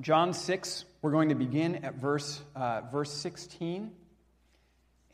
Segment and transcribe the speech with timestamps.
[0.00, 3.92] John 6, we're going to begin at verse, uh, verse 16,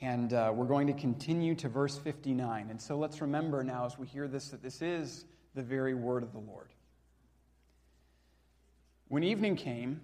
[0.01, 2.68] and uh, we're going to continue to verse 59.
[2.70, 5.25] And so let's remember now as we hear this that this is
[5.57, 6.68] the very word of the Lord.
[9.09, 10.02] When evening came,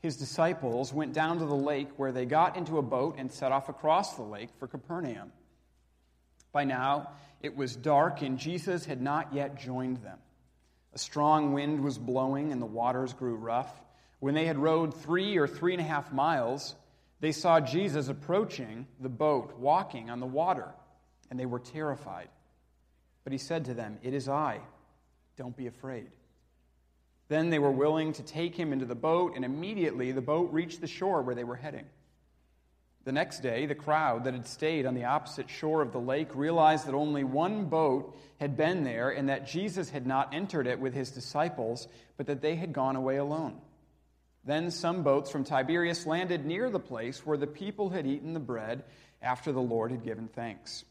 [0.00, 3.50] his disciples went down to the lake where they got into a boat and set
[3.50, 5.32] off across the lake for Capernaum.
[6.52, 10.18] By now, it was dark, and Jesus had not yet joined them.
[10.92, 13.70] A strong wind was blowing, and the waters grew rough.
[14.20, 16.74] When they had rowed three or three and a half miles,
[17.20, 20.68] they saw Jesus approaching the boat, walking on the water,
[21.30, 22.28] and they were terrified.
[23.24, 24.60] But he said to them, It is I.
[25.36, 26.08] Don't be afraid.
[27.28, 30.80] Then they were willing to take him into the boat, and immediately the boat reached
[30.80, 31.86] the shore where they were heading.
[33.04, 36.34] The next day, the crowd that had stayed on the opposite shore of the lake
[36.34, 40.80] realized that only one boat had been there and that Jesus had not entered it
[40.80, 43.60] with his disciples, but that they had gone away alone.
[44.46, 48.40] Then some boats from Tiberias landed near the place where the people had eaten the
[48.40, 48.84] bread
[49.20, 50.84] after the Lord had given thanks.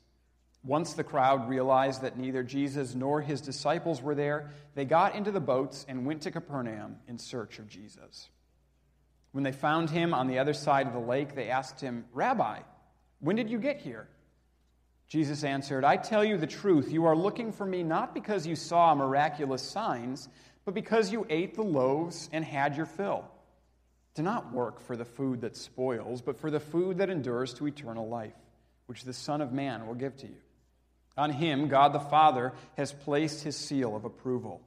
[0.65, 5.31] Once the crowd realized that neither Jesus nor his disciples were there, they got into
[5.31, 8.29] the boats and went to Capernaum in search of Jesus.
[9.31, 12.59] When they found him on the other side of the lake, they asked him, Rabbi,
[13.19, 14.09] when did you get here?
[15.07, 16.91] Jesus answered, I tell you the truth.
[16.91, 20.27] You are looking for me not because you saw miraculous signs,
[20.65, 23.29] but because you ate the loaves and had your fill.
[24.15, 27.67] Do not work for the food that spoils, but for the food that endures to
[27.67, 28.35] eternal life,
[28.87, 30.37] which the Son of Man will give to you.
[31.17, 34.61] On him, God the Father has placed his seal of approval.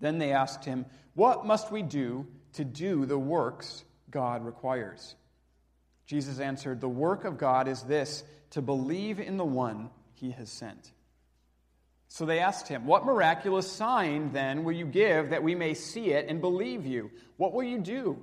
[0.00, 5.14] Then they asked him, What must we do to do the works God requires.
[6.06, 10.50] Jesus answered, The work of God is this to believe in the one he has
[10.50, 10.92] sent.
[12.12, 16.10] So they asked him, What miraculous sign then will you give that we may see
[16.10, 17.12] it and believe you?
[17.36, 18.18] What will you do?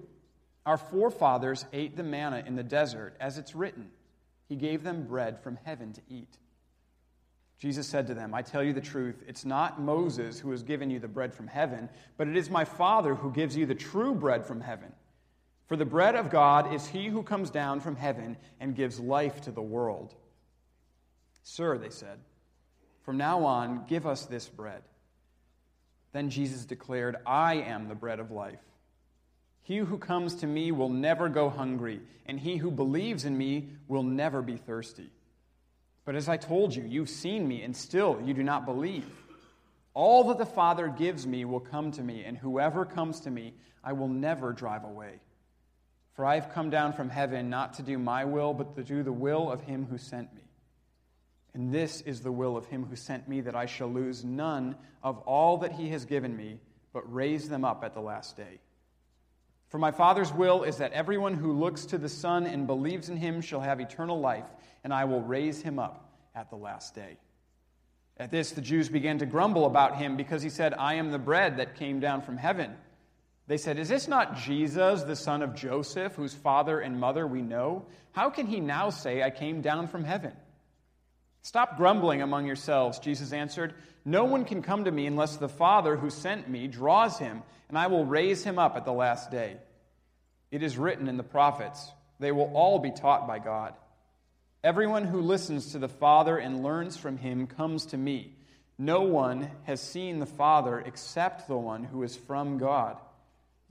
[0.66, 3.89] Our forefathers ate the manna in the desert, as it's written.
[4.49, 6.38] He gave them bread from heaven to eat.
[7.59, 10.89] Jesus said to them, I tell you the truth, it's not Moses who has given
[10.89, 14.13] you the bread from heaven, but it is my Father who gives you the true
[14.13, 14.91] bread from heaven.
[15.67, 19.39] For the bread of God is he who comes down from heaven and gives life
[19.41, 20.13] to the world.
[21.44, 22.19] Sir, they said,
[23.07, 24.81] from now on, give us this bread.
[26.12, 28.59] Then Jesus declared, I am the bread of life.
[29.63, 33.69] He who comes to me will never go hungry, and he who believes in me
[33.88, 35.09] will never be thirsty.
[36.03, 39.09] But as I told you, you've seen me, and still you do not believe.
[39.94, 43.53] All that the Father gives me will come to me, and whoever comes to me,
[43.85, 45.22] I will never drive away.
[46.16, 49.01] For I have come down from heaven not to do my will, but to do
[49.01, 50.41] the will of him who sent me.
[51.57, 54.75] And this is the will of him who sent me, that I shall lose none
[55.01, 56.59] of all that he has given me,
[56.94, 58.59] but raise them up at the last day.
[59.69, 63.18] For my Father's will is that everyone who looks to the Son and believes in
[63.18, 64.45] him shall have eternal life
[64.84, 67.18] and I will raise him up at the last day.
[68.18, 71.18] At this, the Jews began to grumble about him because he said, I am the
[71.18, 72.72] bread that came down from heaven.
[73.47, 77.41] They said, Is this not Jesus, the son of Joseph, whose father and mother we
[77.41, 77.88] know?
[78.12, 80.34] How can he now say, I came down from heaven?
[81.42, 83.74] Stop grumbling among yourselves, Jesus answered.
[84.03, 87.78] No one can come to me unless the Father who sent me draws him, and
[87.78, 89.58] I will raise him up at the last day.
[90.52, 93.74] It is written in the prophets, they will all be taught by God.
[94.64, 98.34] Everyone who listens to the Father and learns from him comes to me.
[98.78, 102.98] No one has seen the Father except the one who is from God.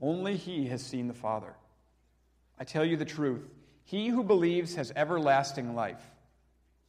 [0.01, 1.53] Only he has seen the Father.
[2.59, 3.43] I tell you the truth
[3.83, 6.01] he who believes has everlasting life.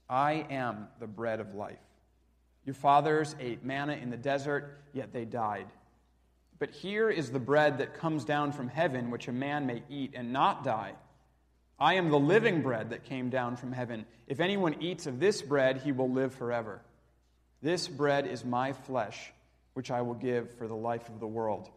[0.08, 1.78] I am the bread of life.
[2.64, 5.66] Your fathers ate manna in the desert, yet they died.
[6.58, 10.12] But here is the bread that comes down from heaven, which a man may eat
[10.14, 10.94] and not die.
[11.78, 14.04] I am the living bread that came down from heaven.
[14.26, 16.80] If anyone eats of this bread, he will live forever.
[17.62, 19.32] This bread is my flesh,
[19.74, 21.70] which I will give for the life of the world.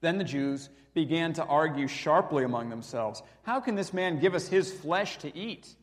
[0.00, 4.46] Then the Jews began to argue sharply among themselves How can this man give us
[4.46, 5.74] his flesh to eat?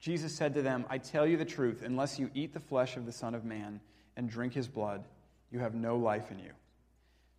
[0.00, 3.06] Jesus said to them, I tell you the truth, unless you eat the flesh of
[3.06, 3.80] the Son of Man
[4.16, 5.04] and drink his blood,
[5.50, 6.52] you have no life in you.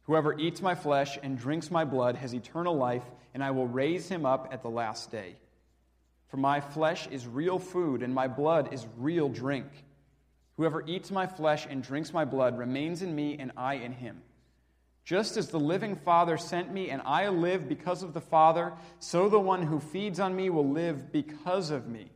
[0.03, 4.07] Whoever eats my flesh and drinks my blood has eternal life, and I will raise
[4.07, 5.35] him up at the last day.
[6.29, 9.67] For my flesh is real food, and my blood is real drink.
[10.55, 14.21] Whoever eats my flesh and drinks my blood remains in me, and I in him.
[15.03, 19.29] Just as the living Father sent me, and I live because of the Father, so
[19.29, 22.11] the one who feeds on me will live because of me.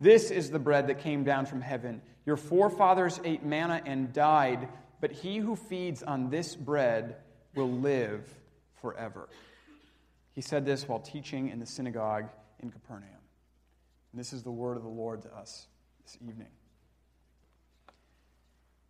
[0.00, 2.02] This is the bread that came down from heaven.
[2.24, 4.68] Your forefathers ate manna and died
[5.00, 7.16] but he who feeds on this bread
[7.54, 8.26] will live
[8.80, 9.28] forever.
[10.32, 12.28] He said this while teaching in the synagogue
[12.60, 13.10] in Capernaum.
[14.12, 15.66] And this is the word of the Lord to us
[16.04, 16.48] this evening.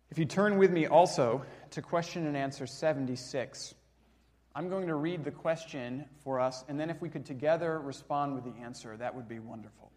[0.09, 3.75] If you turn with me also to question and answer 76,
[4.55, 8.33] I'm going to read the question for us, and then if we could together respond
[8.33, 9.91] with the answer, that would be wonderful.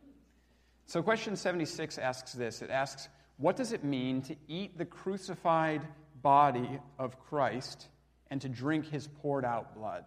[0.91, 5.83] So, question 76 asks this it asks, What does it mean to eat the crucified
[6.21, 7.87] body of Christ
[8.29, 10.07] and to drink his poured out blood?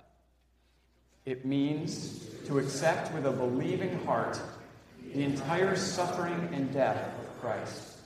[1.25, 4.37] It means to accept with a believing heart
[5.13, 7.99] the entire suffering and death of Christ,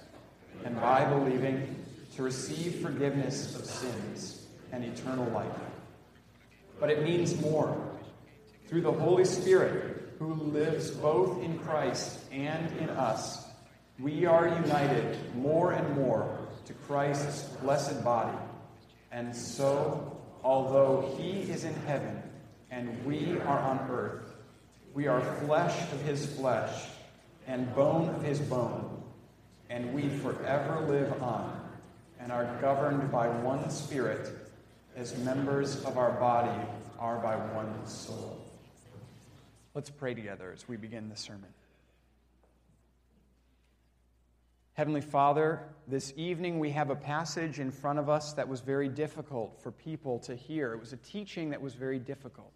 [0.64, 1.84] and by believing,
[2.16, 5.48] to receive forgiveness of sins and eternal life.
[6.80, 7.76] But it means more.
[8.68, 13.46] Through the Holy Spirit, who lives both in Christ and in us,
[14.00, 18.38] we are united more and more to Christ's blessed body.
[19.12, 22.22] And so, although he is in heaven,
[22.72, 24.36] and we are on earth.
[24.94, 26.88] We are flesh of his flesh
[27.46, 29.04] and bone of his bone,
[29.70, 31.62] and we forever live on
[32.20, 34.30] and are governed by one Spirit,
[34.96, 36.68] as members of our body
[37.00, 38.37] are by one soul.
[39.78, 41.54] Let's pray together as we begin the sermon.
[44.74, 48.90] Heavenly Father, this evening we have a passage in front of us that was very
[48.90, 50.74] difficult for people to hear.
[50.74, 52.52] It was a teaching that was very difficult.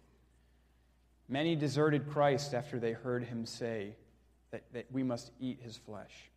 [1.28, 3.94] Many deserted Christ after they heard him say
[4.50, 6.28] that, that we must eat his flesh.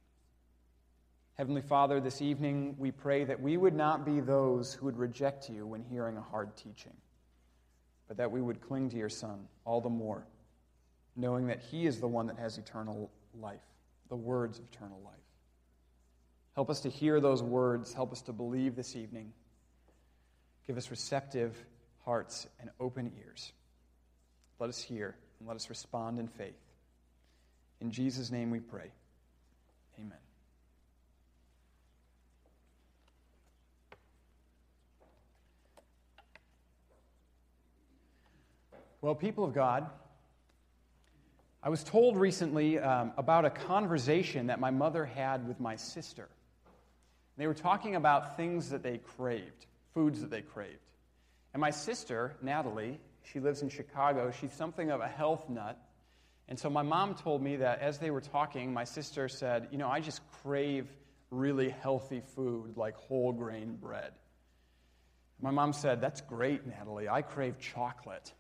[1.34, 5.50] Heavenly Father, this evening we pray that we would not be those who would reject
[5.50, 6.94] you when hearing a hard teaching,
[8.08, 10.28] but that we would cling to your Son all the more,
[11.16, 13.62] knowing that he is the one that has eternal life,
[14.10, 15.14] the words of eternal life.
[16.56, 17.94] Help us to hear those words.
[17.94, 19.34] Help us to believe this evening.
[20.68, 21.56] Give us receptive
[22.06, 23.52] hearts and open ears.
[24.60, 26.56] Let us hear and let us respond in faith.
[27.82, 28.92] In Jesus' name we pray.
[30.00, 30.18] Amen.
[39.02, 39.88] Well, people of God,
[41.66, 46.30] I was told recently um, about a conversation that my mother had with my sister.
[47.38, 49.66] They were talking about things that they craved,
[49.96, 50.78] foods that they craved.
[51.56, 55.82] And my sister, Natalie, she lives in Chicago, she's something of a health nut.
[56.48, 59.80] And so my mom told me that as they were talking, my sister said, You
[59.80, 60.88] know, I just crave
[61.32, 64.12] really healthy food like whole grain bread.
[65.42, 67.10] My mom said, That's great, Natalie.
[67.10, 68.32] I crave chocolate.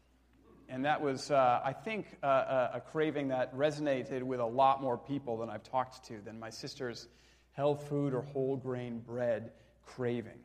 [0.68, 4.98] And that was, uh, I think, uh, a craving that resonated with a lot more
[4.98, 7.08] people than I've talked to than my sister's
[7.52, 9.52] health food or whole grain bread
[9.86, 10.40] craving.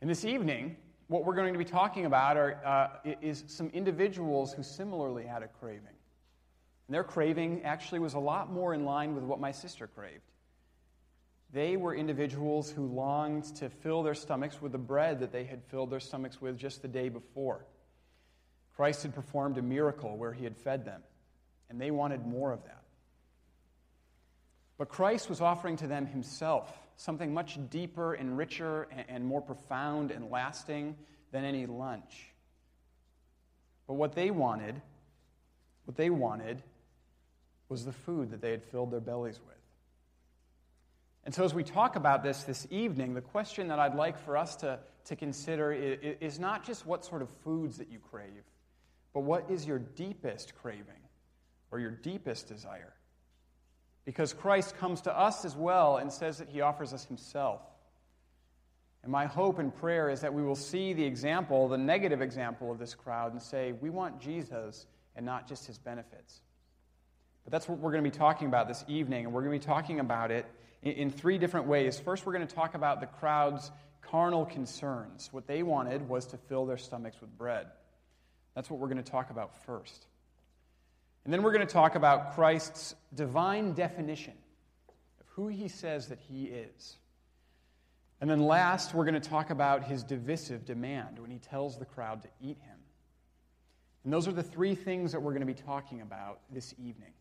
[0.00, 0.76] And this evening,
[1.06, 5.42] what we're going to be talking about are, uh, is some individuals who similarly had
[5.42, 5.86] a craving.
[6.86, 10.22] And their craving actually was a lot more in line with what my sister craved.
[11.52, 15.64] They were individuals who longed to fill their stomachs with the bread that they had
[15.64, 17.64] filled their stomachs with just the day before.
[18.78, 21.02] Christ had performed a miracle where he had fed them,
[21.68, 22.84] and they wanted more of that.
[24.78, 30.12] But Christ was offering to them himself something much deeper and richer and more profound
[30.12, 30.94] and lasting
[31.32, 32.32] than any lunch.
[33.88, 34.80] But what they wanted,
[35.84, 36.62] what they wanted
[37.68, 39.56] was the food that they had filled their bellies with.
[41.24, 44.36] And so, as we talk about this this evening, the question that I'd like for
[44.36, 48.44] us to, to consider is, is not just what sort of foods that you crave,
[49.12, 51.02] but what is your deepest craving
[51.70, 52.94] or your deepest desire?
[54.08, 57.60] because Christ comes to us as well and says that he offers us himself.
[59.02, 62.72] And my hope and prayer is that we will see the example, the negative example
[62.72, 66.40] of this crowd, and say, we want Jesus and not just his benefits.
[67.44, 69.66] But that's what we're going to be talking about this evening, and we're going to
[69.66, 70.46] be talking about it
[70.80, 72.00] in, three different ways.
[72.00, 75.28] First, we're going to talk about the crowd's carnal concerns.
[75.32, 77.66] What they wanted was to fill their stomachs with bread.
[78.58, 80.06] That's what we're going to talk about first.
[81.24, 84.32] And then we're going to talk about Christ's divine definition
[85.20, 86.96] of who he says that he is.
[88.20, 91.84] And then last, we're going to talk about his divisive demand when he tells the
[91.84, 92.78] crowd to eat him.
[94.02, 97.12] And those are the three things that we're going to be talking about this evening.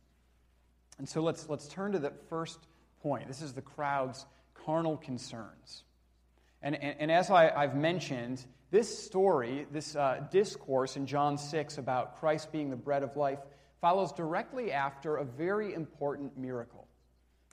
[0.98, 2.66] And so let's, let's turn to the first
[3.04, 3.28] point.
[3.28, 4.26] This is the crowd's
[4.56, 5.84] carnal concerns.
[6.64, 11.78] And, and, and as I, have mentioned, this story, this uh, discourse in John 6
[11.78, 13.40] about Christ being the bread of life,
[13.80, 16.88] follows directly after a very important miracle.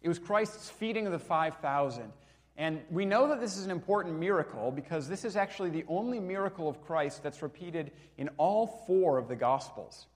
[0.03, 2.13] It was Christ's feeding of the 5,000.
[2.57, 6.21] And we know that this is an important miracle because this is actually the only
[6.21, 10.07] miracle of Christ that's repeated in all four of the Gospels.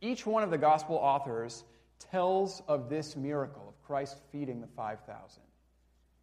[0.00, 1.64] Each one of the Gospel authors
[1.98, 5.42] tells of this miracle of Christ feeding the 5,000.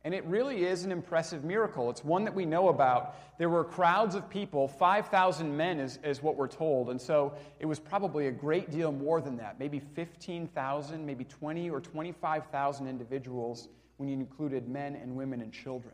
[0.06, 1.90] And it really is an impressive miracle.
[1.90, 3.16] It's one that we know about.
[3.38, 6.90] There were crowds of people, 5,000 men is, is what we're told.
[6.90, 11.70] And so it was probably a great deal more than that, maybe 15,000, maybe 20
[11.70, 15.94] or 25,000 individuals when you included men and women and children.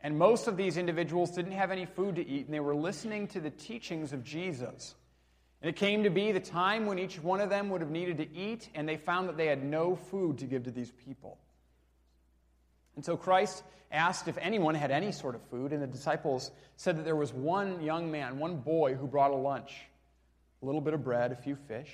[0.00, 3.28] And most of these individuals didn't have any food to eat, and they were listening
[3.28, 4.94] to the teachings of Jesus.
[5.60, 8.18] And it came to be the time when each one of them would have needed
[8.18, 11.38] to eat, and they found that they had no food to give to these people.
[12.96, 13.62] And so Christ
[13.92, 17.32] asked if anyone had any sort of food, and the disciples said that there was
[17.32, 19.86] one young man, one boy, who brought a lunch
[20.62, 21.92] a little bit of bread, a few fish.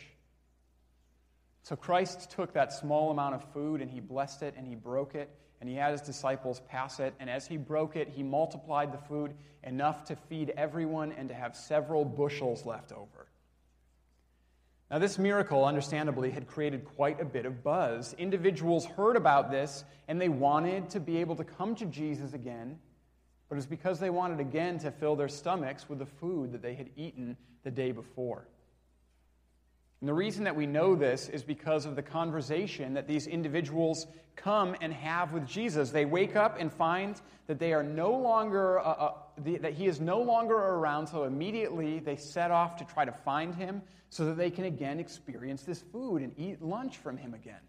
[1.64, 5.14] So Christ took that small amount of food and he blessed it and he broke
[5.14, 5.30] it
[5.60, 7.14] and he had his disciples pass it.
[7.20, 11.34] And as he broke it, he multiplied the food enough to feed everyone and to
[11.34, 13.26] have several bushels left over.
[14.92, 18.14] Now, this miracle, understandably, had created quite a bit of buzz.
[18.18, 22.78] Individuals heard about this and they wanted to be able to come to Jesus again,
[23.48, 26.60] but it was because they wanted again to fill their stomachs with the food that
[26.60, 28.46] they had eaten the day before.
[30.00, 34.06] And the reason that we know this is because of the conversation that these individuals
[34.36, 35.90] come and have with Jesus.
[35.90, 38.82] They wake up and find that they are no longer,
[39.38, 43.12] the, that he is no longer around, so immediately they set off to try to
[43.12, 47.34] find him so that they can again experience this food and eat lunch from him
[47.34, 47.60] again.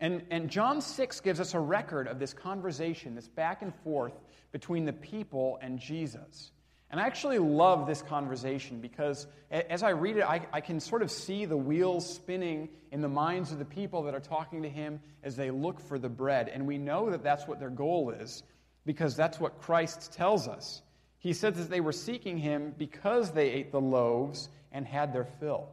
[0.00, 4.14] And, and John 6 gives us a record of this conversation, this back and forth
[4.52, 6.52] between the people and Jesus.
[6.90, 11.02] And I actually love this conversation because as I read it, I, I, can sort
[11.02, 14.70] of see the wheels spinning in the minds of the people that are talking to
[14.70, 16.48] him as they look for the bread.
[16.48, 18.42] And we know that that's what their goal is
[18.86, 20.80] because that's what Christ tells us.
[21.18, 25.24] He says that they were seeking him because they ate the loaves and had their
[25.24, 25.68] fill.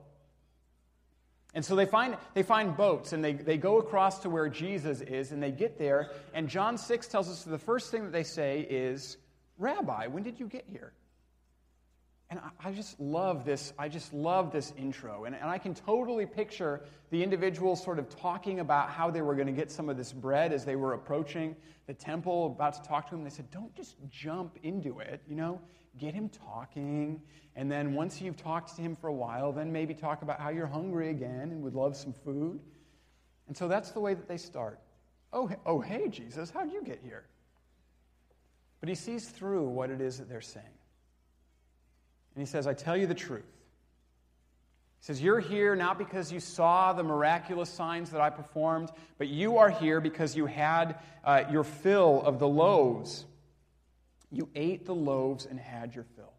[1.53, 4.99] And so they find, they find boats and they, they go across to where Jesus
[4.99, 6.11] is and they get there.
[6.33, 9.17] And John 6 tells us the first thing that they say is,
[9.57, 10.91] Rabbi, when did you get here?
[12.31, 13.71] And I, just love this.
[13.77, 15.25] I just love this intro.
[15.25, 19.35] And, and I can totally picture the individuals sort of talking about how they were
[19.35, 21.55] going to get some of this bread as they were approaching
[21.85, 23.23] the temple, about to talk to him.
[23.23, 25.61] They said, Don't just jump into it, you know,
[25.99, 27.21] get him talking.
[27.55, 30.49] And then once you've talked to him for a while, then maybe talk about how
[30.49, 32.59] you're hungry again and would love some food.
[33.47, 34.79] And so that's the way that they start.
[35.31, 37.25] Oh, oh hey, Jesus, how'd you get here?
[38.79, 40.65] But he sees through what it is that they're saying.
[42.35, 43.45] And he says, I tell you the truth.
[44.99, 49.27] He says, You're here not because you saw the miraculous signs that I performed, but
[49.27, 53.25] you are here because you had uh, your fill of the loaves.
[54.31, 56.33] You ate the loaves and had your fill.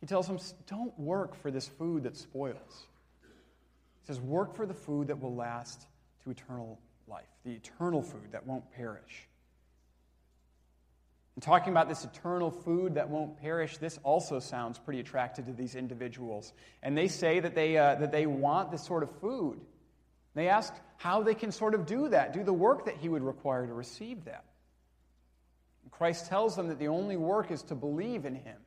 [0.00, 2.86] He tells them, Don't work for this food that spoils.
[4.02, 5.86] He says, Work for the food that will last
[6.24, 9.26] to eternal life, the eternal food that won't perish.
[11.34, 15.52] And talking about this eternal food that won't perish, this also sounds pretty attractive to
[15.52, 16.52] these individuals.
[16.82, 19.60] And they say that they, uh, that they want this sort of food.
[20.34, 23.22] They ask how they can sort of do that, do the work that he would
[23.22, 24.44] require to receive that.
[25.82, 28.58] And Christ tells them that the only work is to believe in him.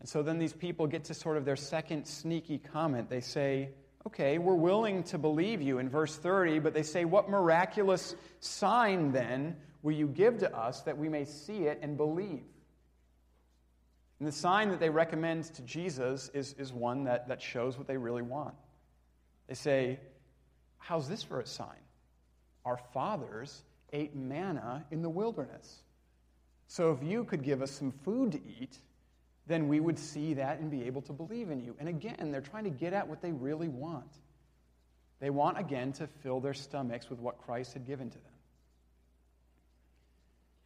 [0.00, 3.08] And so then these people get to sort of their second sneaky comment.
[3.08, 3.70] They say,
[4.04, 9.12] Okay, we're willing to believe you in verse 30, but they say, What miraculous sign
[9.12, 12.44] then will you give to us that we may see it and believe?
[14.18, 17.88] And the sign that they recommend to Jesus is, is one that, that shows what
[17.88, 18.54] they really want.
[19.48, 19.98] They say,
[20.78, 21.68] How's this for a sign?
[22.64, 23.62] Our fathers
[23.92, 25.82] ate manna in the wilderness.
[26.66, 28.78] So if you could give us some food to eat,
[29.46, 31.76] then we would see that and be able to believe in you.
[31.78, 34.18] And again, they're trying to get at what they really want.
[35.20, 38.31] They want, again, to fill their stomachs with what Christ had given to them.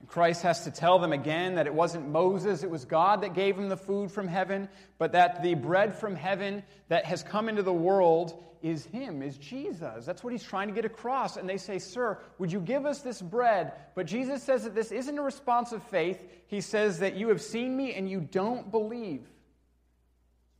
[0.00, 3.34] And Christ has to tell them again that it wasn't Moses, it was God that
[3.34, 7.48] gave them the food from heaven, but that the bread from heaven that has come
[7.48, 10.04] into the world is Him, is Jesus.
[10.04, 11.36] That's what He's trying to get across.
[11.36, 13.72] And they say, Sir, would you give us this bread?
[13.94, 16.22] But Jesus says that this isn't a response of faith.
[16.46, 19.22] He says that you have seen me and you don't believe.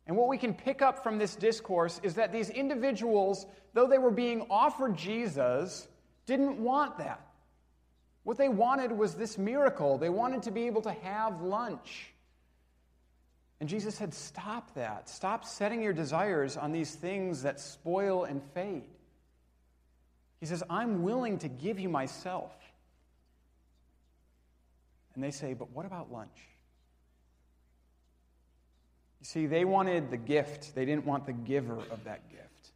[0.07, 3.97] And what we can pick up from this discourse is that these individuals, though they
[3.97, 5.85] were being offered Jesus,
[6.25, 7.26] didn't want that.
[8.27, 9.97] What they wanted was this miracle.
[9.97, 12.11] They wanted to be able to have lunch.
[13.61, 15.07] And Jesus said, Stop that.
[15.07, 18.83] Stop setting your desires on these things that spoil and fade.
[20.41, 22.51] He says, I'm willing to give you myself.
[25.15, 26.37] And they say, But what about lunch?
[29.21, 32.71] You see, they wanted the gift, they didn't want the giver of that gift.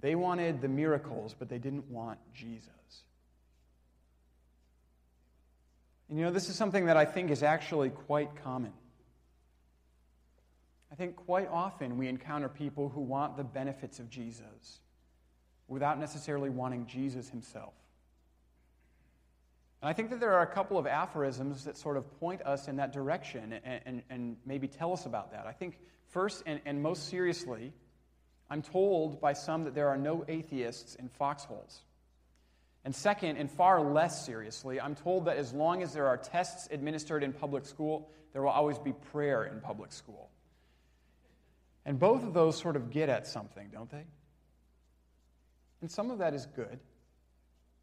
[0.00, 2.70] They wanted the miracles, but they didn't want Jesus.
[6.08, 8.72] And you know, this is something that I think is actually quite common.
[10.90, 14.80] I think quite often we encounter people who want the benefits of Jesus
[15.68, 17.74] without necessarily wanting Jesus himself.
[19.82, 22.68] And I think that there are a couple of aphorisms that sort of point us
[22.68, 25.46] in that direction and, and, and maybe tell us about that.
[25.46, 27.72] I think, first and, and most seriously,
[28.50, 31.82] I'm told by some that there are no atheists in foxholes.
[32.88, 36.68] And second, and far less seriously, I'm told that as long as there are tests
[36.70, 40.30] administered in public school, there will always be prayer in public school.
[41.84, 44.06] And both of those sort of get at something, don't they?
[45.82, 46.80] And some of that is good.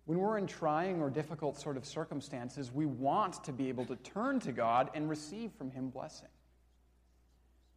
[0.06, 3.98] When we're in trying or difficult sort of circumstances, we want to be able to
[3.98, 6.30] turn to God and receive from Him blessing.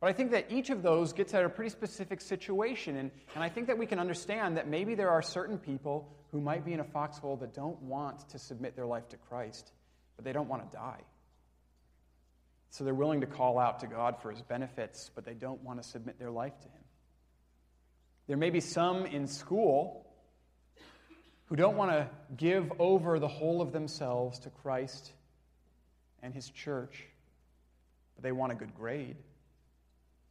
[0.00, 2.96] But I think that each of those gets at a pretty specific situation.
[2.96, 6.40] And, and I think that we can understand that maybe there are certain people who
[6.40, 9.72] might be in a foxhole that don't want to submit their life to Christ,
[10.16, 11.00] but they don't want to die.
[12.70, 15.82] So they're willing to call out to God for his benefits, but they don't want
[15.82, 16.84] to submit their life to him.
[18.28, 20.06] There may be some in school
[21.46, 25.12] who don't want to give over the whole of themselves to Christ
[26.22, 27.06] and his church,
[28.14, 29.16] but they want a good grade.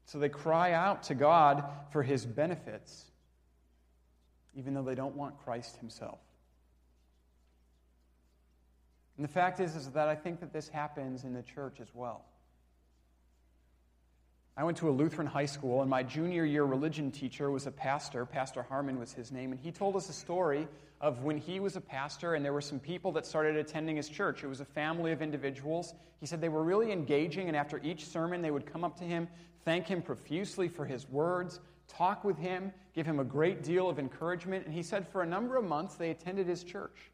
[0.07, 3.11] So they cry out to God for his benefits,
[4.55, 6.19] even though they don't want Christ himself.
[9.17, 11.89] And the fact is, is that I think that this happens in the church as
[11.93, 12.23] well.
[14.59, 17.71] I went to a Lutheran high school, and my junior year religion teacher was a
[17.71, 18.25] pastor.
[18.25, 20.67] Pastor Harmon was his name, and he told us a story
[20.99, 24.09] of when he was a pastor, and there were some people that started attending his
[24.09, 24.43] church.
[24.43, 25.93] It was a family of individuals.
[26.19, 29.03] He said they were really engaging, and after each sermon, they would come up to
[29.03, 29.27] him,
[29.63, 33.99] thank him profusely for his words, talk with him, give him a great deal of
[33.99, 34.65] encouragement.
[34.65, 37.11] And he said for a number of months, they attended his church.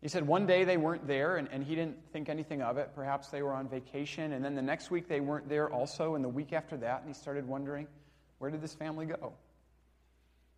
[0.00, 2.90] He said one day they weren't there, and, and he didn't think anything of it.
[2.94, 4.32] Perhaps they were on vacation.
[4.32, 7.08] And then the next week they weren't there also, and the week after that, and
[7.08, 7.88] he started wondering,
[8.38, 9.32] where did this family go?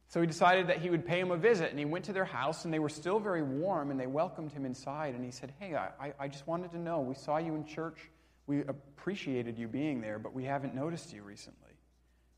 [0.09, 2.25] So he decided that he would pay him a visit, and he went to their
[2.25, 5.15] house, and they were still very warm, and they welcomed him inside.
[5.15, 8.11] And he said, Hey, I, I just wanted to know, we saw you in church.
[8.47, 11.69] We appreciated you being there, but we haven't noticed you recently.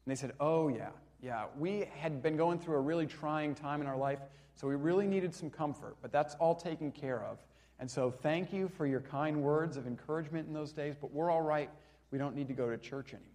[0.04, 0.90] And they said, Oh, yeah,
[1.22, 1.46] yeah.
[1.58, 4.18] We had been going through a really trying time in our life.
[4.54, 7.38] So we really needed some comfort, but that's all taken care of.
[7.78, 11.30] And so thank you for your kind words of encouragement in those days, but we're
[11.30, 11.70] all right.
[12.10, 13.28] We don't need to go to church anymore.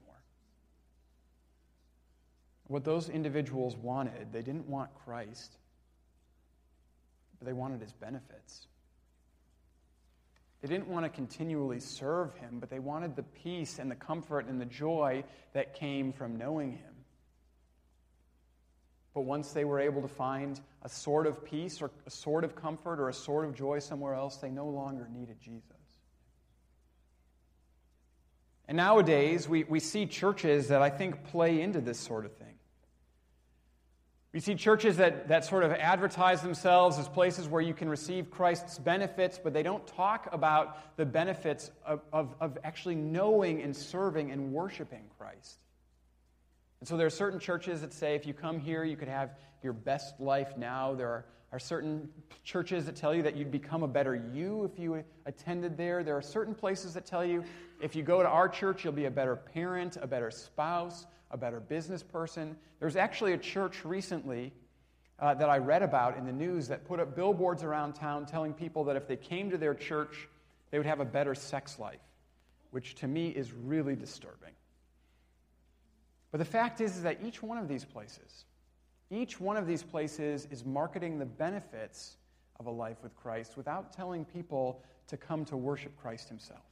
[2.68, 5.58] What those individuals wanted, they didn't want Christ,
[7.40, 8.68] but they wanted his benefits.
[10.62, 14.48] They didn't want to continually serve him, but they wanted the peace and the comfort
[14.48, 16.97] and the joy that came from knowing him.
[19.18, 22.56] But once they were able to find a sort of peace or a sort of
[22.56, 25.64] comfort or a sort of joy somewhere else, they no longer needed Jesus.
[28.68, 32.60] And nowadays, we, we see churches that I think play into this sort of thing.
[34.34, 38.30] We see churches that, that sort of advertise themselves as places where you can receive
[38.30, 43.76] Christ's benefits, but they don't talk about the benefits of, of, of actually knowing and
[43.76, 45.58] serving and worshiping Christ.
[46.80, 49.32] And so there are certain churches that say if you come here, you could have
[49.64, 50.94] your best life now.
[50.94, 52.10] There are, are certain
[52.44, 56.04] churches that tell you that you'd become a better you if you attended there.
[56.04, 57.44] There are certain places that tell you
[57.82, 61.38] if you go to our church, you'll be a better parent, a better spouse, a
[61.38, 62.56] better business person.
[62.80, 64.54] There's actually a church recently
[65.20, 68.54] uh, that I read about in the news that put up billboards around town telling
[68.54, 70.28] people that if they came to their church,
[70.70, 72.00] they would have a better sex life,
[72.72, 74.52] which to me is really disturbing.
[76.32, 78.46] But the fact is, is that each one of these places,
[79.10, 82.18] each one of these places is marketing the benefits
[82.60, 86.66] of a life with Christ without telling people to come to worship Christ himself.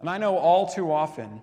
[0.00, 1.42] And I know all too often,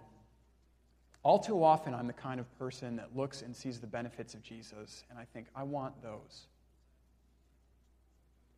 [1.24, 4.42] all too often, I'm the kind of person that looks and sees the benefits of
[4.42, 6.48] Jesus, and I think, I want those.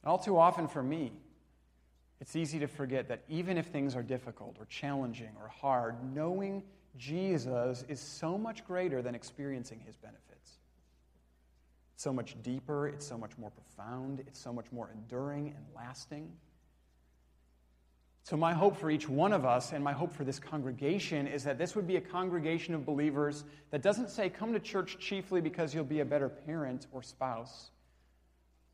[0.01, 1.11] And all too often for me,
[2.19, 6.63] it's easy to forget that even if things are difficult or challenging or hard, knowing
[6.97, 10.59] Jesus is so much greater than experiencing his benefits.
[11.95, 15.65] It's so much deeper, it's so much more profound, it's so much more enduring and
[15.75, 16.31] lasting.
[18.25, 21.43] So, my hope for each one of us and my hope for this congregation is
[21.43, 25.41] that this would be a congregation of believers that doesn't say, come to church chiefly
[25.41, 27.71] because you'll be a better parent or spouse,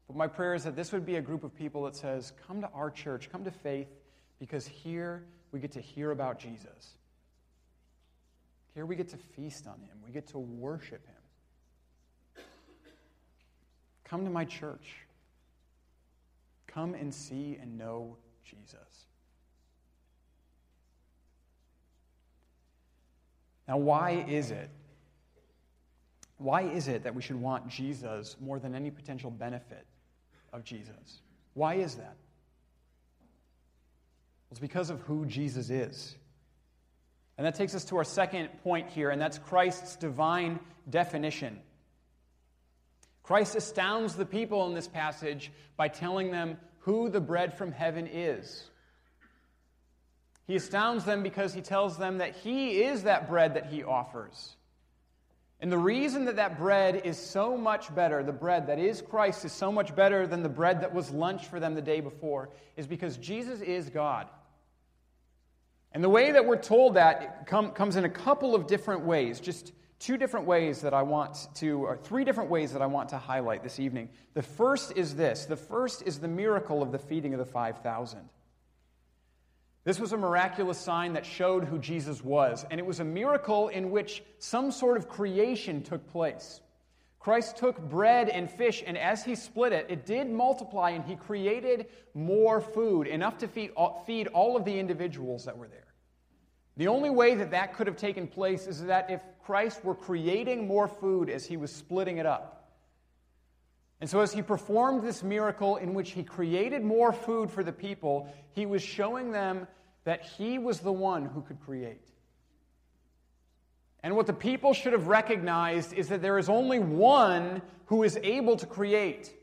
[0.09, 2.61] But my prayer is that this would be a group of people that says, Come
[2.61, 3.89] to our church, come to faith,
[4.39, 6.97] because here we get to hear about Jesus.
[8.73, 12.43] Here we get to feast on him, we get to worship him.
[14.03, 14.95] Come to my church.
[16.65, 19.05] Come and see and know Jesus.
[23.67, 24.71] Now, why is it?
[26.37, 29.85] Why is it that we should want Jesus more than any potential benefit
[30.53, 31.21] of Jesus?
[31.53, 32.15] Why is that?
[34.51, 36.15] It's because of who Jesus is.
[37.37, 40.59] And that takes us to our second point here, and that's Christ's divine
[40.89, 41.59] definition.
[43.23, 48.07] Christ astounds the people in this passage by telling them who the bread from heaven
[48.11, 48.69] is.
[50.47, 54.55] He astounds them because he tells them that he is that bread that he offers.
[55.61, 59.43] And the reason that that bread is so much better, the bread that is Christ
[59.43, 62.49] is so much better than the bread that was lunch for them the day before,
[62.77, 64.27] is because Jesus is God.
[65.91, 69.41] And the way that we're told that come, comes in a couple of different ways,
[69.41, 73.09] just two different ways that I want to, or three different ways that I want
[73.09, 74.09] to highlight this evening.
[74.35, 78.21] The first is this the first is the miracle of the feeding of the 5,000.
[79.85, 83.69] This was a miraculous sign that showed who Jesus was, and it was a miracle
[83.69, 86.61] in which some sort of creation took place.
[87.19, 91.15] Christ took bread and fish, and as he split it, it did multiply, and he
[91.15, 95.93] created more food, enough to feed uh, all of the individuals that were there.
[96.77, 100.67] The only way that that could have taken place is that if Christ were creating
[100.67, 102.58] more food as he was splitting it up.
[104.01, 107.73] And so, as he performed this miracle in which he created more food for the
[107.73, 109.67] people, he was showing them
[110.05, 112.07] that he was the one who could create.
[114.01, 118.17] And what the people should have recognized is that there is only one who is
[118.23, 119.33] able to create.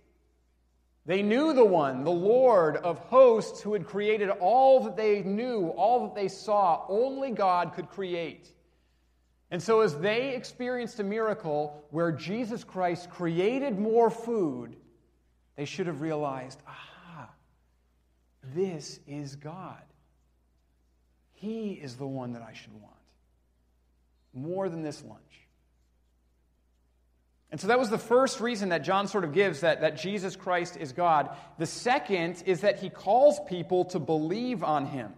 [1.04, 5.68] They knew the one, the Lord of hosts, who had created all that they knew,
[5.68, 6.84] all that they saw.
[6.88, 8.50] Only God could create.
[9.50, 14.76] And so, as they experienced a miracle where Jesus Christ created more food,
[15.56, 17.30] they should have realized aha,
[18.54, 19.82] this is God.
[21.34, 22.94] He is the one that I should want
[24.36, 25.20] more than this lunch.
[27.50, 30.36] And so that was the first reason that John sort of gives that, that Jesus
[30.36, 31.30] Christ is God.
[31.58, 35.14] The second is that he calls people to believe on him.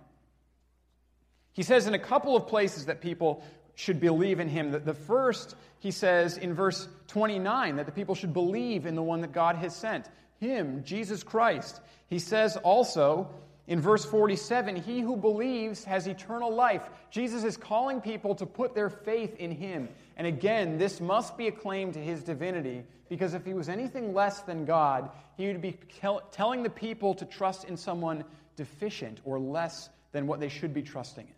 [1.53, 3.43] He says in a couple of places that people
[3.79, 4.73] should believe in him.
[4.73, 9.21] The first, he says in verse 29, that the people should believe in the one
[9.21, 10.07] that God has sent,
[10.41, 11.81] him, Jesus Christ.
[12.09, 13.31] He says also
[13.69, 16.83] in verse 47, he who believes has eternal life.
[17.13, 19.89] Jesus is calling people to put their faith in him.
[20.17, 24.13] And again, this must be a claim to his divinity, because if he was anything
[24.13, 28.25] less than God, he would be tell- telling the people to trust in someone
[28.57, 31.35] deficient or less than what they should be trusting in.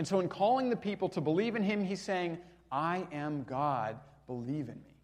[0.00, 2.38] And so, in calling the people to believe in him, he's saying,
[2.72, 4.96] I am God, believe in me.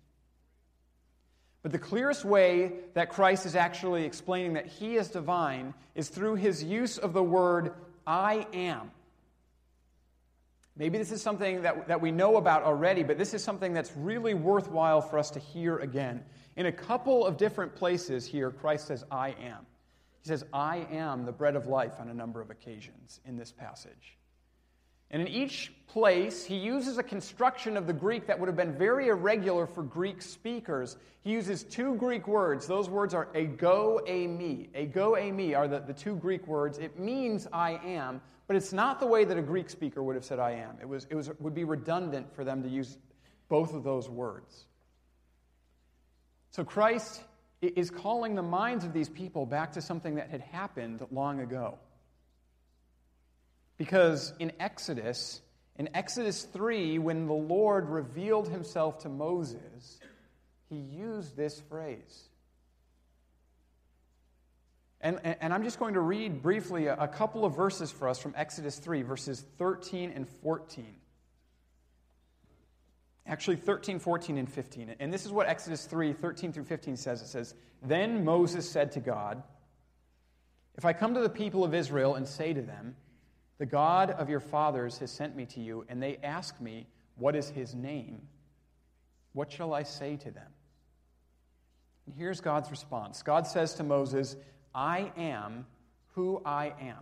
[1.63, 6.37] But the clearest way that Christ is actually explaining that he is divine is through
[6.37, 7.75] his use of the word
[8.07, 8.91] I am.
[10.79, 13.95] Maybe this is something that, that we know about already, but this is something that's
[13.99, 16.25] really worthwhile for us to hear again.
[16.57, 19.67] In a couple of different places here, Christ says, I am.
[20.23, 23.53] He says, I am the bread of life on a number of occasions in this
[23.53, 24.17] passage.
[25.11, 28.77] And in each place, he uses a construction of the Greek that would have been
[28.77, 30.97] very irregular for Greek speakers.
[31.23, 32.67] He uses two Greek words.
[32.67, 34.69] Those words are ego, eimi.
[34.77, 36.79] Ego, eimi are the, the two Greek words.
[36.79, 40.25] It means I am, but it's not the way that a Greek speaker would have
[40.25, 40.77] said I am.
[40.81, 42.99] It, was, it was, would be redundant for them to use
[43.49, 44.67] both of those words.
[46.51, 47.23] So Christ
[47.63, 51.79] is calling the minds of these people back to something that had happened long ago.
[53.77, 55.41] Because in Exodus,
[55.77, 60.01] in Exodus 3, when the Lord revealed himself to Moses,
[60.69, 62.29] he used this phrase.
[65.01, 68.19] And, and I'm just going to read briefly a, a couple of verses for us
[68.19, 70.87] from Exodus 3, verses 13 and 14.
[73.27, 74.97] Actually, 13, 14, and 15.
[74.99, 77.21] And this is what Exodus 3, 13 through 15 says.
[77.21, 79.43] It says, Then Moses said to God,
[80.77, 82.97] If I come to the people of Israel and say to them,
[83.59, 87.35] the God of your fathers has sent me to you, and they ask me, What
[87.35, 88.23] is his name?
[89.33, 90.51] What shall I say to them?
[92.07, 94.37] And here's God's response God says to Moses,
[94.75, 95.67] I am
[96.15, 96.99] who I am.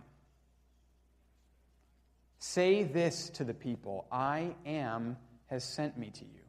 [2.39, 6.44] Say this to the people I am has sent me to you.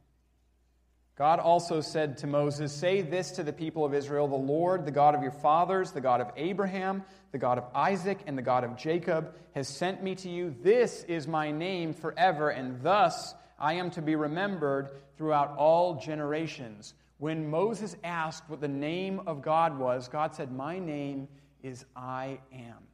[1.17, 4.91] God also said to Moses, Say this to the people of Israel The Lord, the
[4.91, 8.65] God of your fathers, the God of Abraham, the God of Isaac, and the God
[8.65, 10.55] of Jacob, has sent me to you.
[10.63, 16.93] This is my name forever, and thus I am to be remembered throughout all generations.
[17.17, 21.29] When Moses asked what the name of God was, God said, My name
[21.63, 22.86] is I am.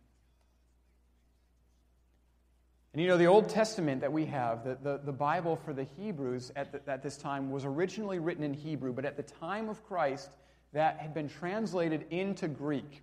[2.93, 5.85] And you know, the Old Testament that we have, the, the, the Bible for the
[5.85, 9.71] Hebrews at, the, at this time, was originally written in Hebrew, but at the time
[9.71, 10.31] of Christ,
[10.75, 13.03] that had been translated into Greek.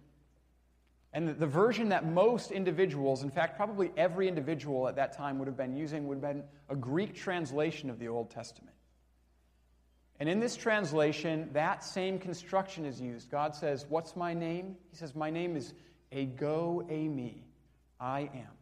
[1.11, 5.39] And the, the version that most individuals, in fact, probably every individual at that time
[5.39, 8.75] would have been using, would have been a Greek translation of the Old Testament.
[10.19, 13.31] And in this translation, that same construction is used.
[13.31, 14.75] God says, What's my name?
[14.91, 15.73] He says, My name is
[16.11, 17.37] Ego Eimi.
[17.99, 18.58] I am.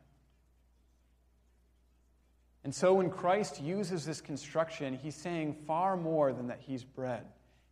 [2.63, 7.23] And so when Christ uses this construction, he's saying far more than that he's bread.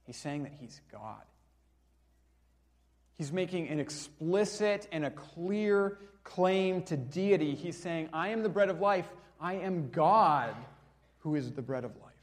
[0.05, 1.21] He's saying that he's God.
[3.17, 7.55] He's making an explicit and a clear claim to deity.
[7.55, 9.07] He's saying, I am the bread of life.
[9.39, 10.55] I am God
[11.19, 12.14] who is the bread of life.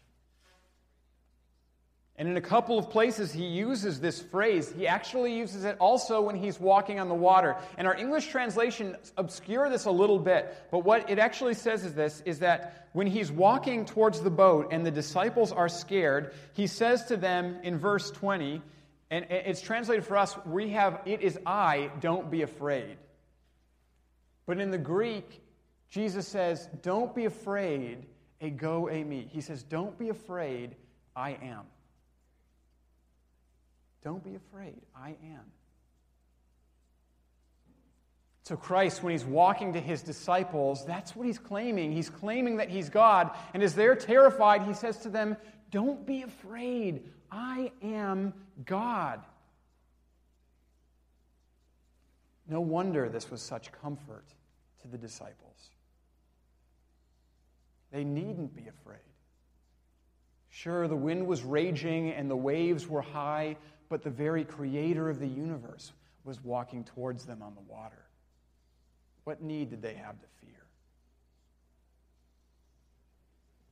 [2.18, 4.70] And in a couple of places, he uses this phrase.
[4.70, 7.56] He actually uses it also when he's walking on the water.
[7.78, 11.94] And our English translation obscure this a little bit, but what it actually says is
[11.94, 16.66] this is that when he's walking towards the boat and the disciples are scared, he
[16.66, 18.60] says to them in verse 20,
[19.10, 22.98] and it's translated for us, we have, it is I, don't be afraid.
[24.44, 25.42] But in the Greek,
[25.88, 28.06] Jesus says, don't be afraid,
[28.40, 30.76] ego eimi." He says, don't be afraid,
[31.16, 31.64] I am.
[34.02, 34.80] Don't be afraid.
[34.96, 35.44] I am.
[38.44, 41.92] So, Christ, when he's walking to his disciples, that's what he's claiming.
[41.92, 43.30] He's claiming that he's God.
[43.54, 45.36] And as they're terrified, he says to them,
[45.70, 47.08] Don't be afraid.
[47.30, 48.34] I am
[48.64, 49.20] God.
[52.48, 54.26] No wonder this was such comfort
[54.82, 55.70] to the disciples.
[57.92, 58.98] They needn't be afraid.
[60.48, 63.56] Sure, the wind was raging and the waves were high,
[63.92, 65.92] but the very creator of the universe
[66.24, 68.06] was walking towards them on the water.
[69.24, 70.64] What need did they have to fear?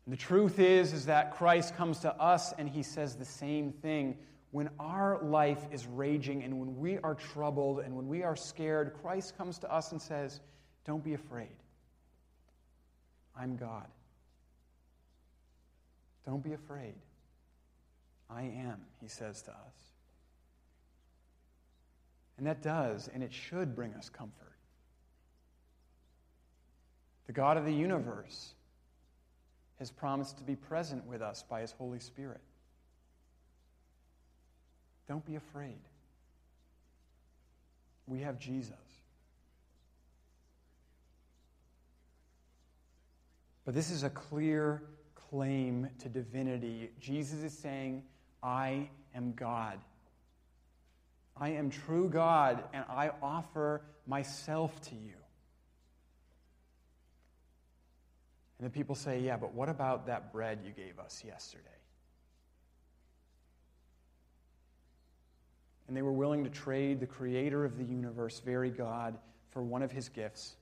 [0.05, 3.73] And the truth is is that Christ comes to us and he says the same
[3.73, 4.19] thing.
[4.51, 8.93] When our life is raging and when we are troubled and when we are scared,
[9.01, 10.43] Christ comes to us and says,
[10.85, 11.57] "Don't be afraid.
[13.35, 13.89] I'm God.
[16.27, 16.97] Don't be afraid.
[18.29, 19.90] I am," he says to us.
[22.41, 24.55] And that does, and it should bring us comfort.
[27.27, 28.55] The God of the universe
[29.79, 32.41] has promised to be present with us by his Holy Spirit.
[35.07, 35.83] Don't be afraid.
[38.07, 38.73] We have Jesus.
[43.67, 44.83] But this is a clear
[45.15, 46.91] claim to divinity.
[46.99, 48.03] Jesus is saying,
[48.43, 49.79] I am God.
[51.41, 55.15] I am true God, and I offer myself to you.
[58.59, 61.65] And the people say, Yeah, but what about that bread you gave us yesterday?
[65.89, 69.17] And they were willing to trade the creator of the universe, very God,
[69.49, 70.55] for one of his gifts.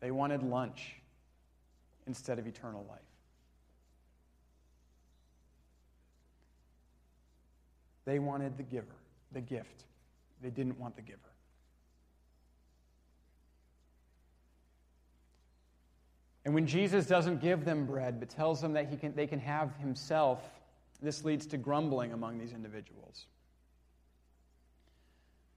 [0.00, 0.96] They wanted lunch
[2.06, 3.07] instead of eternal life.
[8.08, 8.96] They wanted the giver,
[9.32, 9.84] the gift.
[10.40, 11.18] They didn't want the giver.
[16.46, 19.40] And when Jesus doesn't give them bread, but tells them that he can, they can
[19.40, 20.40] have himself,
[21.02, 23.26] this leads to grumbling among these individuals.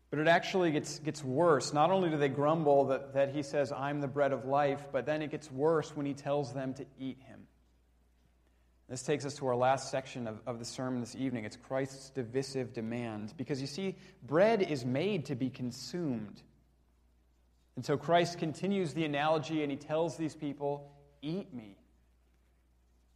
[0.10, 1.72] But it actually gets, gets worse.
[1.72, 5.06] Not only do they grumble that, that he says, I'm the bread of life, but
[5.06, 7.41] then it gets worse when he tells them to eat him.
[8.92, 11.46] This takes us to our last section of, of the sermon this evening.
[11.46, 13.34] It's Christ's divisive demand.
[13.38, 16.42] Because you see, bread is made to be consumed.
[17.78, 21.78] And so Christ continues the analogy and he tells these people, Eat me.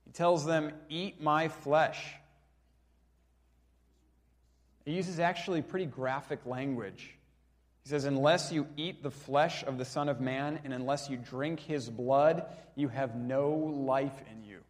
[0.05, 2.15] He tells them, Eat my flesh.
[4.85, 7.17] He uses actually pretty graphic language.
[7.83, 11.17] He says, Unless you eat the flesh of the Son of Man and unless you
[11.17, 14.61] drink his blood, you have no life in you.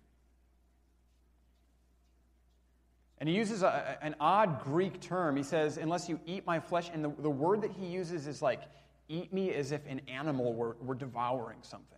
[3.25, 5.35] And he uses a, an odd Greek term.
[5.35, 6.91] He says, unless you eat my flesh.
[6.93, 8.61] And the, the word that he uses is like,
[9.09, 11.97] eat me as if an animal were, were devouring something.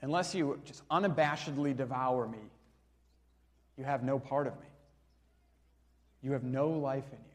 [0.00, 2.38] Unless you just unabashedly devour me,
[3.76, 4.68] You have no part of me.
[6.22, 7.34] You have no life in you.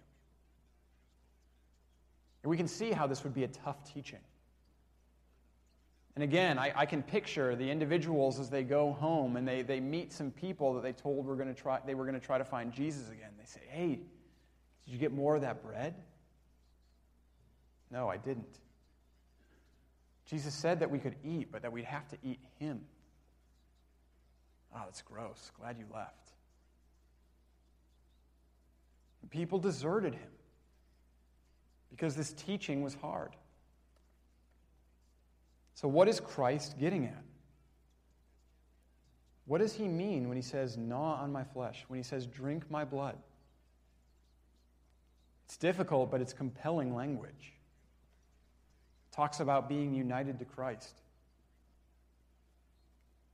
[2.41, 4.21] And we can see how this would be a tough teaching.
[6.19, 9.79] And again, I, I, can picture the individuals as they go home and they, they
[9.79, 12.43] meet some people that they told were to try, they were going to try to
[12.43, 13.29] find Jesus again.
[13.39, 14.01] They say, Hey,
[14.84, 15.95] did you get more of that bread?
[17.89, 18.60] No, I didn't.
[20.25, 22.82] Jesus said that we could eat, but that we'd have to eat Him.
[24.75, 25.53] Oh, that's gross.
[25.58, 26.34] Glad you left.
[29.21, 30.32] And people deserted Him
[31.89, 33.38] because this teaching was hard.
[35.79, 37.23] So, what is Christ getting at?
[39.45, 42.69] What does he mean when he says, gnaw on my flesh, when he says, drink
[42.69, 43.15] my blood?
[45.45, 47.53] It's difficult, but it's compelling language.
[47.53, 50.99] It talks about being united to Christ.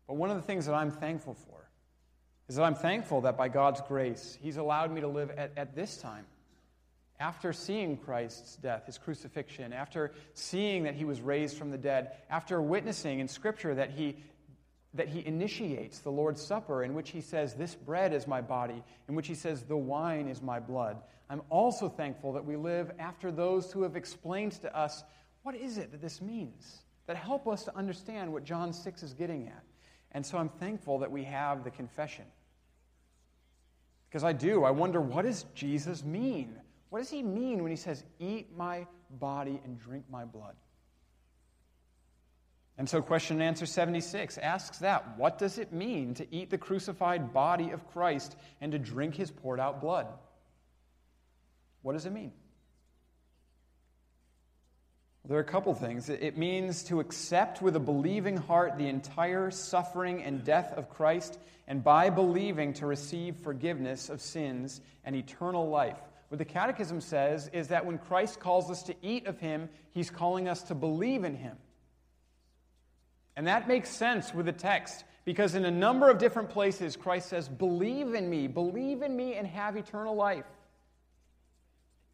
[0.06, 1.68] But one of the things that I'm thankful for
[2.48, 5.76] is that I'm thankful that by God's grace, He's allowed me to live at, at
[5.76, 6.28] this time
[7.20, 12.12] after seeing Christ's death, his crucifixion, after seeing that he was raised from the dead,
[12.30, 14.18] after witnessing in Scripture that he,
[14.94, 18.84] that he initiates the Lord's Supper, in which he says, This bread is my body,
[19.08, 20.98] in which he says, The wine is my blood.
[21.30, 25.04] I'm also thankful that we live after those who have explained to us
[25.44, 29.14] what is it that this means, that help us to understand what John 6 is
[29.14, 29.64] getting at.
[30.12, 32.26] And so I'm thankful that we have the confession.
[34.10, 34.64] Because I do.
[34.64, 36.56] I wonder, what does Jesus mean?
[36.96, 40.56] What does he mean when he says, Eat my body and drink my blood?
[42.78, 46.58] And so, question and answer 76 asks that What does it mean to eat the
[46.58, 50.08] crucified body of Christ and to drink his poured out blood?
[51.82, 52.32] What does it mean?
[55.26, 56.08] There are a couple things.
[56.08, 61.38] It means to accept with a believing heart the entire suffering and death of Christ,
[61.68, 66.00] and by believing to receive forgiveness of sins and eternal life.
[66.30, 70.10] What the Catechism says is that when Christ calls us to eat of Him, He's
[70.10, 71.58] calling us to believe in Him.
[73.36, 77.30] And that makes sense with the text because in a number of different places, Christ
[77.30, 80.46] says, Believe in me, believe in me, and have eternal life.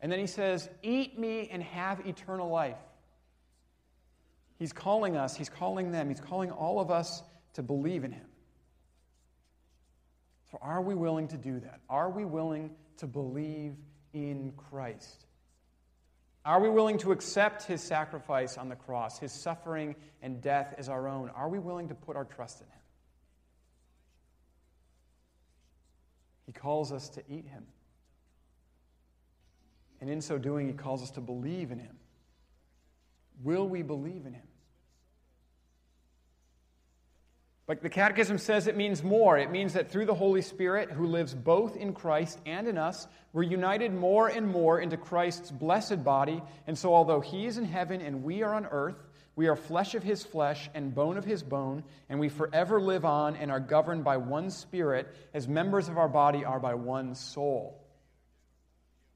[0.02, 2.78] And then He says, Eat me and have eternal life.
[4.58, 8.28] He's calling us, He's calling them, He's calling all of us to believe in Him.
[10.52, 11.80] So, are we willing to do that?
[11.90, 13.76] Are we willing to believe
[14.14, 15.26] in Christ?
[16.44, 20.90] Are we willing to accept his sacrifice on the cross, his suffering and death as
[20.90, 21.30] our own?
[21.30, 22.82] Are we willing to put our trust in him?
[26.48, 27.66] He calls us to eat him.
[30.02, 31.98] And in so doing, he calls us to believe in him.
[33.44, 34.48] Will we believe in him?
[37.68, 39.38] But the Catechism says it means more.
[39.38, 43.08] It means that through the Holy Spirit, who lives both in Christ and in us,
[43.34, 46.42] we're united more and more into Christ's blessed body.
[46.68, 48.98] And so, although He is in heaven and we are on earth,
[49.36, 53.06] we are flesh of His flesh and bone of His bone, and we forever live
[53.06, 57.16] on and are governed by one Spirit, as members of our body are by one
[57.16, 57.82] soul.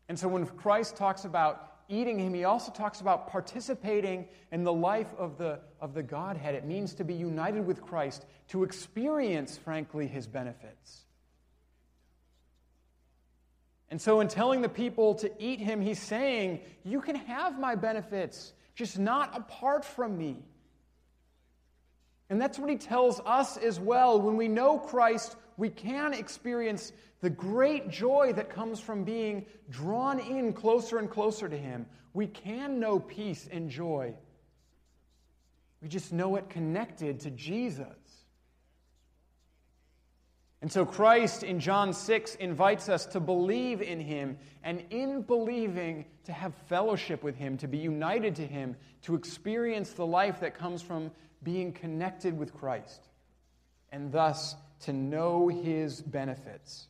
[0.08, 4.74] And so, when Christ talks about eating him, he also talks about participating in the
[4.74, 6.56] life of the, of the Godhead.
[6.56, 11.06] It means to be united with Christ, to experience, frankly, his benefits.
[13.90, 17.76] And so, in telling the people to eat him, he's saying, You can have my
[17.76, 20.44] benefits, just not apart from me.
[22.30, 24.20] And that's what he tells us as well.
[24.20, 26.92] When we know Christ, we can experience
[27.22, 31.86] the great joy that comes from being drawn in closer and closer to Him.
[32.14, 34.14] We can know peace and joy.
[35.82, 37.88] We just know it connected to Jesus.
[40.62, 46.06] And so Christ in John 6 invites us to believe in Him, and in believing,
[46.24, 50.58] to have fellowship with Him, to be united to Him, to experience the life that
[50.58, 51.12] comes from
[51.44, 53.08] being connected with Christ,
[53.92, 56.88] and thus to know His benefits.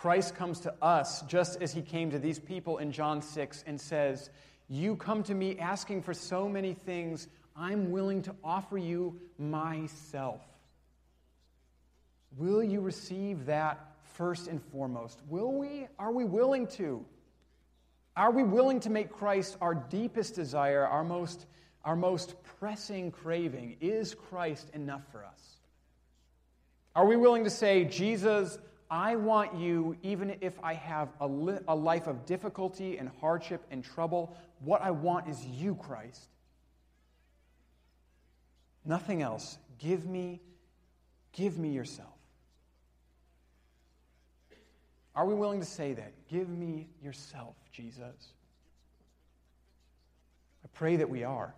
[0.00, 3.78] Christ comes to us just as he came to these people in John 6 and
[3.78, 4.30] says,
[4.66, 10.40] You come to me asking for so many things, I'm willing to offer you myself.
[12.38, 15.20] Will you receive that first and foremost?
[15.28, 15.86] Will we?
[15.98, 17.04] Are we willing to?
[18.16, 21.44] Are we willing to make Christ our deepest desire, our most,
[21.84, 25.56] our most pressing craving is Christ enough for us?
[26.94, 28.58] Are we willing to say, Jesus,
[28.90, 33.64] I want you, even if I have a, li- a life of difficulty and hardship
[33.70, 36.28] and trouble, what I want is you, Christ?
[38.84, 39.58] Nothing else.
[39.78, 40.40] Give me,
[41.32, 42.08] give me yourself.
[45.14, 46.12] Are we willing to say that?
[46.28, 48.32] Give me yourself, Jesus.
[50.64, 51.54] I pray that we are.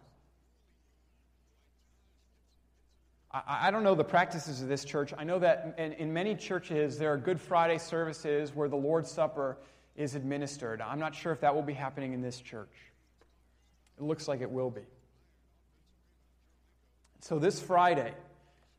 [3.33, 5.13] I, I don't know the practices of this church.
[5.17, 9.11] I know that in, in many churches there are Good Friday services where the Lord's
[9.11, 9.59] Supper
[9.97, 10.81] is administered.
[10.81, 12.75] I'm not sure if that will be happening in this church.
[13.99, 14.83] It looks like it will be.
[17.21, 18.13] So, this Friday,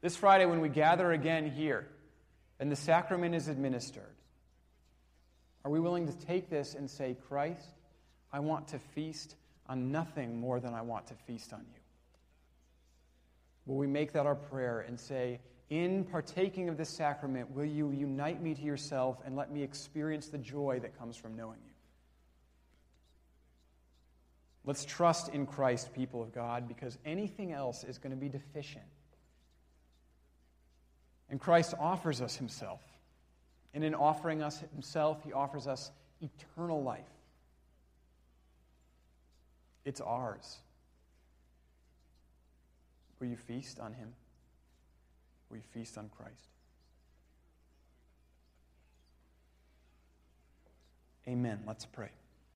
[0.02, 1.88] this Friday, when we gather again here
[2.60, 4.04] and the sacrament is administered,
[5.64, 7.70] are we willing to take this and say, Christ,
[8.34, 9.36] I want to feast
[9.70, 11.83] on nothing more than I want to feast on you?
[13.66, 15.40] Will we make that our prayer and say,
[15.70, 20.28] in partaking of this sacrament, will you unite me to yourself and let me experience
[20.28, 21.74] the joy that comes from knowing you?
[24.66, 28.86] Let's trust in Christ, people of God, because anything else is going to be deficient.
[31.30, 32.82] And Christ offers us himself.
[33.74, 35.92] And in offering us himself, he offers us
[36.22, 37.02] eternal life.
[39.84, 40.58] It's ours.
[43.24, 44.10] Will you feast on him?
[45.50, 46.50] Will you feast on Christ?
[51.26, 51.62] Amen.
[51.66, 52.10] Let's pray.